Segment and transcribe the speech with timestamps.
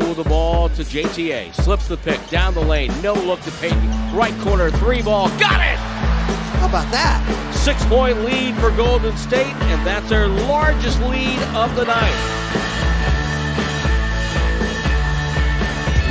[0.00, 1.54] Poole the ball to JTA.
[1.54, 2.90] Slips the pick down the lane.
[3.00, 4.12] No look to Payton.
[4.12, 5.28] Right corner, three ball.
[5.38, 5.78] Got it!
[6.58, 7.22] How about that?
[7.54, 12.10] Six point lead for Golden State, and that's their largest lead of the night.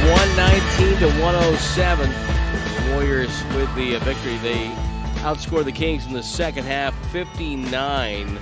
[0.07, 2.93] 119 to 107.
[2.93, 4.37] Warriors with the victory.
[4.37, 4.67] They
[5.25, 8.39] outscored the Kings in the second half 59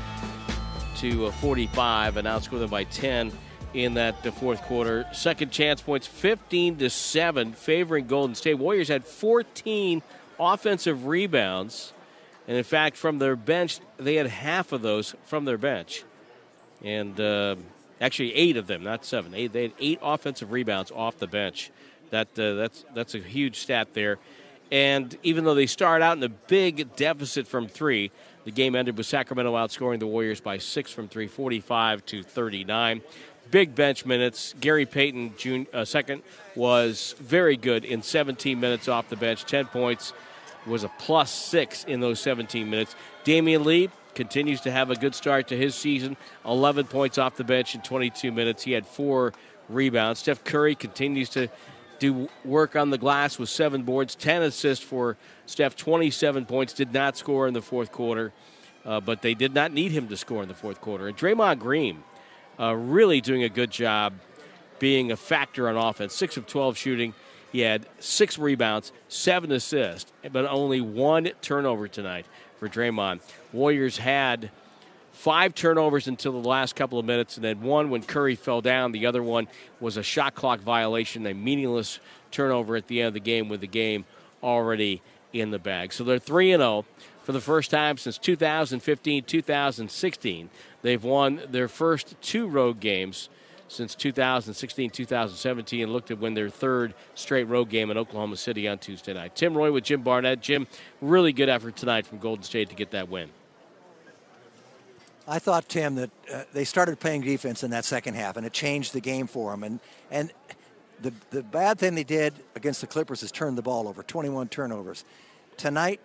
[0.98, 3.32] to uh, 45 and outscored them by 10
[3.74, 5.06] in that fourth quarter.
[5.14, 8.56] Second chance points 15 to 7 favoring Golden State.
[8.56, 10.02] Warriors had 14
[10.39, 11.93] offensive rebounds.
[12.48, 16.04] And in fact, from their bench, they had half of those from their bench.
[16.84, 17.56] And uh,
[18.00, 19.34] actually, eight of them, not seven.
[19.36, 21.71] Eight, they had eight offensive rebounds off the bench.
[22.10, 24.18] That, uh, that's, that's a huge stat there.
[24.71, 28.12] And even though they start out in a big deficit from three,
[28.46, 33.02] the game ended with Sacramento outscoring the Warriors by six from three, 45 to 39.
[33.52, 34.55] Big bench minutes.
[34.62, 36.23] Gary Payton, June, uh, second,
[36.56, 40.14] was very good in 17 minutes off the bench, 10 points,
[40.66, 42.95] was a plus six in those 17 minutes.
[43.26, 47.44] Damion Lee continues to have a good start to his season, 11 points off the
[47.44, 48.64] bench in 22 minutes.
[48.64, 49.34] He had four
[49.67, 50.22] rebounds.
[50.22, 51.50] Steph Curry continues to
[52.00, 56.94] do work on the glass with seven boards, 10 assists for Steph, 27 points, did
[56.94, 58.31] not score in the fourth quarter,
[58.86, 61.08] uh, but they did not need him to score in the fourth quarter.
[61.08, 62.04] And Draymond Green
[62.62, 64.14] uh, really doing a good job
[64.80, 66.14] being a factor on offense.
[66.14, 67.14] 6 of 12 shooting.
[67.52, 72.26] He had six rebounds, seven assists, but only one turnover tonight
[72.58, 73.20] for Draymond.
[73.52, 74.52] Warriors had
[75.12, 78.94] five turnovers until the last couple of minutes, and then one when Curry fell down.
[78.94, 79.50] The other one
[79.82, 82.00] was a shot clock violation, a meaningless
[82.32, 84.06] turnover at the end of the game with the game
[84.42, 85.02] already
[85.34, 85.92] in the bag.
[85.92, 86.86] So they're 3 0
[87.23, 90.50] for the first time since 2015 2016.
[90.81, 93.30] They've won their first two road games
[93.67, 98.67] since 2016 2017 and looked to win their third straight road game in Oklahoma City
[98.67, 99.36] on Tuesday night.
[99.36, 100.42] Tim Roye with Jim Barnett.
[100.42, 100.67] Jim,
[101.02, 103.30] really good effort tonight from Golden State to get that win.
[105.27, 108.52] I thought, Tim, that uh, they started playing defense in that second half, and it
[108.52, 109.64] changed the game for them.
[109.64, 109.80] And
[110.10, 110.33] and
[111.02, 114.49] the the bad thing they did against the Clippers is turn the ball over, 21
[114.49, 115.05] turnovers.
[115.55, 116.02] Tonight,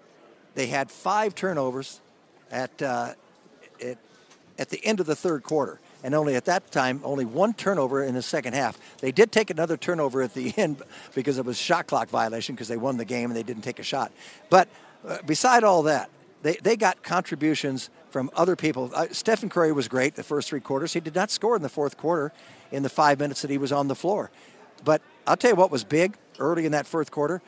[0.56, 2.00] they had five turnovers
[2.50, 3.12] at uh,
[3.80, 3.98] at
[4.58, 8.02] at the end of the third quarter, and only at that time only one turnover
[8.02, 8.78] in the second half.
[8.98, 10.82] They did take another turnover at the end
[11.14, 13.78] because it was shot clock violation because they won the game and they didn't take
[13.78, 14.10] a shot.
[14.50, 14.68] But
[15.06, 16.10] uh, beside all that,
[16.42, 18.90] they, they got contributions from other people.
[18.94, 20.94] Uh, Stephen Curry was great the first three quarters.
[20.94, 22.32] He did not score in the fourth quarter
[22.72, 24.30] in the five minutes that he was on the floor.
[24.84, 27.42] But I'll tell you what was big early in that fourth quarter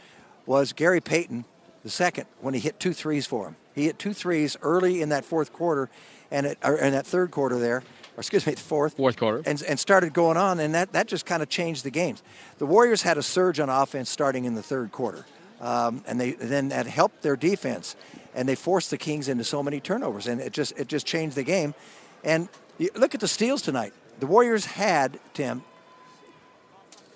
[0.46, 1.44] was Gary Payton,
[1.88, 3.56] the second, when he hit two threes for him.
[3.74, 5.88] He hit two threes early in that fourth quarter,
[6.30, 8.96] and it, or in that third quarter there, or excuse me, the fourth.
[8.96, 9.42] Fourth quarter.
[9.46, 12.22] And, and started going on, and that, that just kind of changed the games.
[12.58, 15.24] The Warriors had a surge on offense starting in the third quarter,
[15.60, 17.96] um, and they then that helped their defense
[18.38, 21.34] and they forced the Kings into so many turnovers, and it just it just changed
[21.34, 21.74] the game.
[22.22, 22.48] And
[22.94, 23.92] look at the steals tonight.
[24.20, 25.64] The Warriors had Tim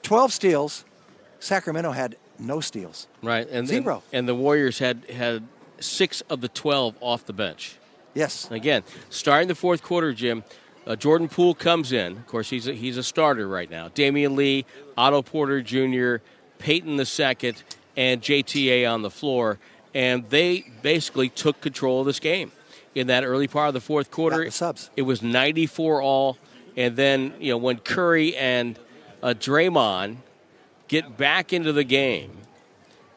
[0.02, 0.84] twelve steals.
[1.38, 3.08] Sacramento had no steals.
[3.22, 4.02] Right, and zero.
[4.12, 5.44] And, and the Warriors had had
[5.80, 7.76] six of the twelve off the bench.
[8.14, 8.50] Yes.
[8.50, 10.44] Again, starting the fourth quarter, Jim.
[10.84, 12.16] Uh, Jordan Poole comes in.
[12.16, 13.88] Of course, he's a, he's a starter right now.
[13.88, 14.66] Damion Lee,
[14.98, 16.16] Otto Porter Jr.,
[16.58, 17.62] Payton the second,
[17.96, 19.60] and JTA on the floor
[19.94, 22.52] and they basically took control of this game
[22.94, 24.44] in that early part of the fourth quarter.
[24.44, 24.90] The subs.
[24.96, 26.38] It was 94 all,
[26.76, 28.78] and then you know when Curry and
[29.22, 30.16] uh, Draymond
[30.92, 32.30] get back into the game.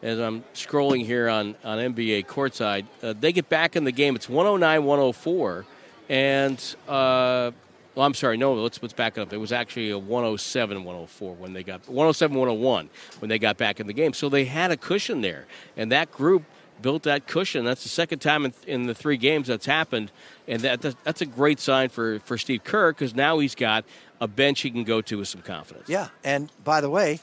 [0.02, 4.16] As I'm scrolling here on, on NBA courtside, uh, they get back in the game.
[4.16, 5.66] It's 109 104.
[6.08, 7.52] And, uh,
[7.94, 9.34] well, I'm sorry, no, let's, let's back it up.
[9.34, 13.81] It was actually a 107 104 when they got 107 101 when they got back
[13.81, 14.13] in the game.
[14.13, 15.46] So they had a cushion there.
[15.75, 16.44] And that group
[16.81, 17.66] built that cushion.
[17.66, 20.12] That's the second time in, in the three games that's happened,
[20.47, 23.86] and that, that's a great sign for, for Steve Kerr because now he's got
[24.22, 25.89] a bench he can go to with some confidence.
[25.89, 27.19] Yeah, and by the way,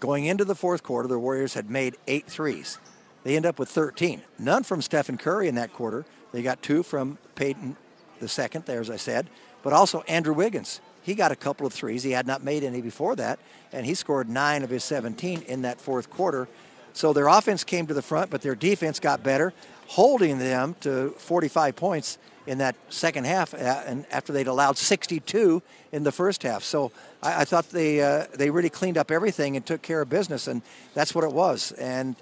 [0.00, 2.78] going into the fourth quarter, the Warriors had made eight threes.
[3.24, 4.22] They end up with 13.
[4.38, 6.04] None from Stephen Curry in that quarter.
[6.32, 7.76] They got two from Payton
[8.20, 9.28] the second, there as I said,
[9.62, 10.80] but also Andrew Wiggins.
[11.02, 12.02] He got a couple of threes.
[12.02, 13.38] He had not made any before that,
[13.72, 16.48] and he scored nine of his 17 in that fourth quarter.
[16.92, 19.54] So their offense came to the front, but their defense got better,
[19.88, 25.62] holding them to 45 points in that second half, uh, and after they'd allowed 62
[25.92, 26.62] in the first half.
[26.62, 26.92] So
[27.22, 30.46] I, I thought they uh, they really cleaned up everything and took care of business,
[30.46, 30.62] and
[30.94, 31.72] that's what it was.
[31.72, 32.16] And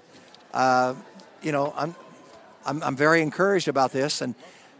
[0.53, 0.95] uh,
[1.41, 1.95] you know, I'm,
[2.65, 4.33] I'm I'm very encouraged about this, and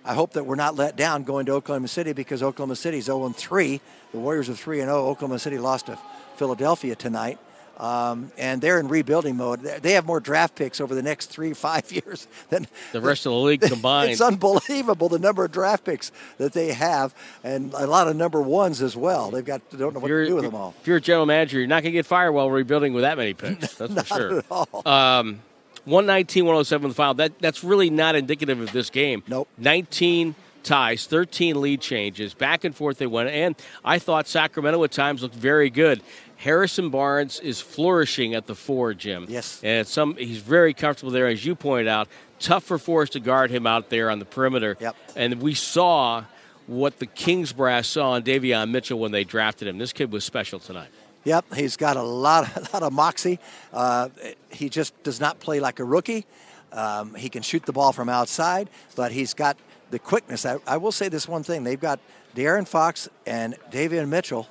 [0.05, 3.29] I hope that we're not let down going to Oklahoma City because Oklahoma City's 0
[3.29, 3.81] 3.
[4.13, 4.93] The Warriors are 3 0.
[4.93, 5.99] Oklahoma City lost to
[6.37, 7.37] Philadelphia tonight.
[7.77, 9.61] Um, and they're in rebuilding mode.
[9.61, 13.31] They have more draft picks over the next three, five years than the rest of
[13.31, 14.11] the league combined.
[14.11, 17.13] it's unbelievable the number of draft picks that they have,
[17.43, 19.29] and a lot of number ones as well.
[19.29, 20.73] They've got don't know what to do with them all.
[20.81, 23.17] If you're a general manager, you're not going to get fired while rebuilding with that
[23.17, 23.75] many picks.
[23.75, 24.37] That's for sure.
[24.39, 24.87] At all.
[24.87, 25.41] Um,
[25.85, 27.13] 119, 107 the final.
[27.13, 29.23] That that's really not indicative of this game.
[29.27, 29.47] Nope.
[29.57, 34.91] 19 ties, 13 lead changes, back and forth they went, and I thought Sacramento at
[34.91, 36.01] times looked very good.
[36.37, 39.25] Harrison Barnes is flourishing at the four, Jim.
[39.27, 39.59] Yes.
[39.63, 42.07] And some he's very comfortable there, as you pointed out.
[42.39, 44.77] Tough for Forrest to guard him out there on the perimeter.
[44.79, 44.95] Yep.
[45.15, 46.25] And we saw
[46.67, 49.79] what the Kings brass saw in Davion Mitchell when they drafted him.
[49.79, 50.89] This kid was special tonight.
[51.23, 53.39] Yep, he's got a lot, a lot of moxie.
[53.73, 54.09] Uh,
[54.51, 56.25] he just does not play like a rookie.
[56.71, 59.57] Um, he can shoot the ball from outside, but he's got
[59.89, 60.45] the quickness.
[60.45, 61.99] I, I will say this one thing: they've got
[62.35, 64.47] De'Aaron Fox and Davion Mitchell.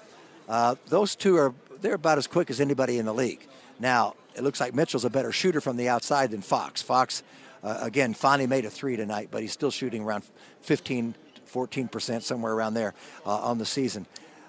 [0.48, 1.54] Uh, those two are
[1.86, 3.46] they're about as quick as anybody in the league.
[3.78, 6.82] Now, it looks like Mitchell's a better shooter from the outside than Fox.
[6.82, 7.22] Fox,
[7.62, 10.24] uh, again, finally made a three tonight, but he's still shooting around
[10.62, 11.14] 15,
[11.48, 12.92] 14%, somewhere around there
[13.24, 14.04] uh, on the season.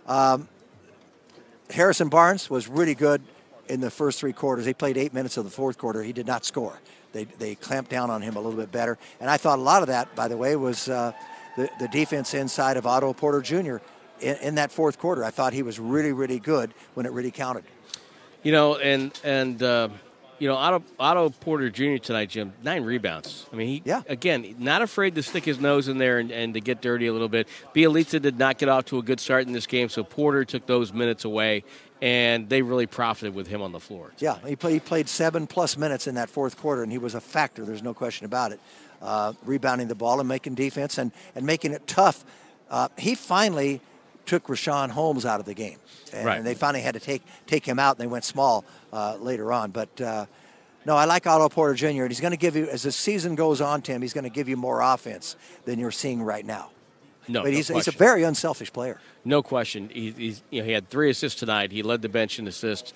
[0.08, 0.48] Um,
[1.70, 3.22] Harrison Barnes was really good
[3.70, 4.66] in the first three quarters.
[4.66, 6.02] He played eight minutes of the fourth quarter.
[6.02, 6.80] He did not score.
[7.14, 8.98] They, they clamped down on him a little bit better.
[9.20, 11.12] And I thought a lot of that, by the way, was uh,
[11.56, 13.78] the, the defense inside of Otto Porter Jr
[14.22, 15.24] in, in that fourth quarter.
[15.24, 17.64] I thought he was really, really good when it really counted.
[18.44, 19.90] You know, and and uh,
[20.40, 21.98] you know, Otto, Otto Porter Jr.
[21.98, 23.48] tonight, Jim, nine rebounds.
[23.52, 24.04] I mean, he yeah.
[24.08, 27.14] again not afraid to stick his nose in there and, and to get dirty a
[27.14, 27.48] little bit.
[27.76, 30.66] Bjelica did not get off to a good start in this game, so Porter took
[30.66, 31.64] those minutes away,
[32.02, 34.14] and they really profited with him on the floor.
[34.20, 37.16] Yeah, he, play, he played seven plus minutes in that fourth quarter, and he was
[37.16, 37.66] a factor.
[37.66, 38.60] There's no question about it.
[39.02, 42.26] Uh, rebounding the ball and making defense and, and making it tough.
[42.70, 43.82] Uh, he finally
[44.28, 45.80] took Richaun Holmes out of the game,
[46.14, 46.44] and, right.
[46.44, 48.64] they finally had to take take him out, and they went small
[48.94, 49.72] uh, later on.
[49.72, 50.26] But uh,
[50.86, 52.04] no, I like Otto Porter Jr.
[52.04, 54.02] and he's going to give you as the season goes on, Tim.
[54.02, 55.36] He's going to give you more offense
[55.66, 56.70] than you're seeing right now.
[57.28, 57.76] No, but no he's, question.
[57.76, 59.02] he's a very unselfish player.
[59.26, 59.90] No question.
[59.90, 61.74] He, he's, you know, he had three assists tonight.
[61.74, 62.94] He led the bench in assists,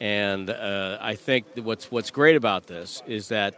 [0.00, 3.56] and uh, I think what's what's great about this is that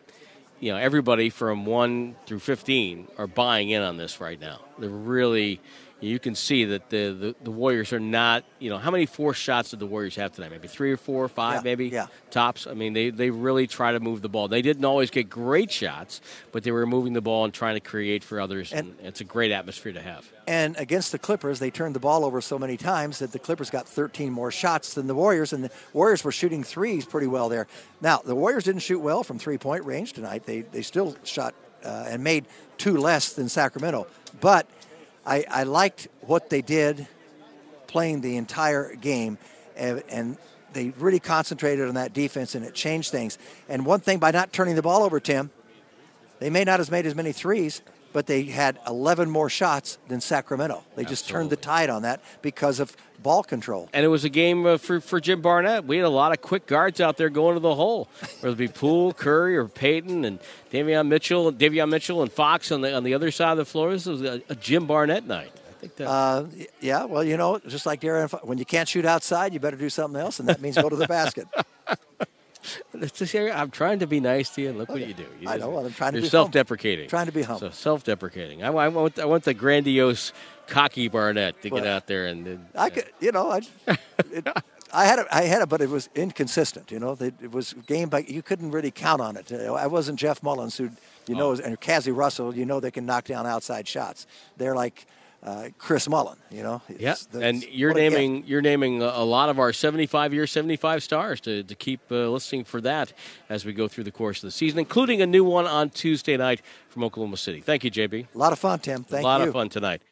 [0.58, 4.62] you know everybody from one through fifteen are buying in on this right now.
[4.79, 5.61] They're really
[6.06, 9.41] you can see that the, the, the, Warriors are not, you know, how many forced
[9.41, 10.50] shots did the Warriors have tonight?
[10.50, 12.06] Maybe three or four or five, yeah, maybe yeah.
[12.31, 12.67] tops.
[12.67, 14.49] I mean, they, they really try to move the ball.
[14.49, 16.20] They didn't always get great shots,
[16.53, 19.20] but they were moving the ball and trying to create for others, and, and it's
[19.20, 20.31] a great atmosphere to have.
[20.47, 23.70] And against the Clippers, they turned the ball over so many times that the Clippers
[23.70, 27.49] got 13 more shots than the Warriors, and the Warriors were shooting threes pretty well
[27.49, 27.67] there.
[28.00, 30.44] Now, the Warriors didn't shoot well from three point range tonight.
[30.47, 31.55] They, they still shot
[31.85, 32.47] uh, and made
[32.79, 34.06] two less than Sacramento.
[34.41, 34.69] But
[35.26, 37.06] I, I liked what they did
[37.87, 39.38] playing the entire game,
[39.76, 40.38] and, and,
[40.73, 43.38] they really concentrated on that defense, and it changed things.
[43.67, 45.50] And one thing by not turning the ball over, Tim,
[46.38, 47.81] they may not have made as many threes,
[48.16, 50.82] but they had 11 more shots than Sacramento.
[50.94, 53.90] They just turned the tide on that because of ball control.
[53.92, 55.84] And it was a game uh, for, for Jim Barnett.
[55.84, 58.08] We had a lot of quick guards out there going to the hole,
[58.40, 60.38] whether it be Poole, Curry, or Payton, and
[60.72, 63.90] Davion Mitchell, Davion Mitchell, and Fox on the on the other side of the floor.
[63.90, 65.52] This was a, a Jim Barnett night.
[65.69, 66.08] I think that.
[66.08, 66.46] Uh,
[66.80, 69.91] yeah, well, you know, just like Darren, when you can't shoot outside, you better do
[69.91, 71.48] something else, and that means go to the basket.
[73.55, 75.27] I'm trying to be nice to you, and look what you do.
[75.41, 75.77] You I know.
[75.79, 77.05] I'm trying to You're self-deprecating.
[77.05, 77.11] Humble.
[77.11, 77.61] Trying to be humble.
[77.61, 78.63] So self-deprecating.
[78.63, 80.32] I, I, want, I want the grandiose,
[80.67, 82.46] cocky Barnett to well, get out there and.
[82.46, 83.61] and I could, you know, I,
[84.31, 84.46] it,
[84.93, 86.91] I had it, I had it, but it was inconsistent.
[86.91, 88.20] You know, it was game by.
[88.20, 89.53] You couldn't really count on it.
[89.53, 90.85] Uh, I wasn't Jeff Mullins, who
[91.27, 91.39] you oh.
[91.39, 91.61] know, oh.
[91.65, 92.55] and Cazzie Russell.
[92.56, 94.27] You know, they can knock down outside shots.
[94.56, 95.06] They're like
[95.46, 96.82] uh, Chris Mullin, you know.
[96.98, 101.62] Yeah, and you're naming you're naming a lot of our 75 year 75 stars to,
[101.62, 103.12] to keep uh, listening for that
[103.48, 106.36] as we go through the course of the season, including a new one on Tuesday
[106.36, 107.60] night from Oklahoma City.
[107.60, 108.26] Thank you, JB.
[108.34, 109.05] A lot of fun, Tim.
[109.05, 109.26] Thank you.
[109.26, 109.46] A lot you.
[109.46, 110.03] of fun tonight.